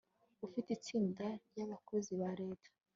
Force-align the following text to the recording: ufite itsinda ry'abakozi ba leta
ufite 0.45 0.69
itsinda 0.77 1.25
ry'abakozi 1.49 2.11
ba 2.21 2.29
leta 2.41 2.69